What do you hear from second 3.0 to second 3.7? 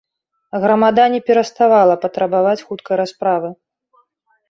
расправы.